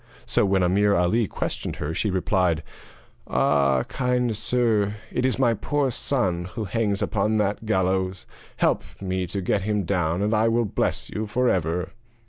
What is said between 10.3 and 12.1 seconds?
I will bless you for ever.'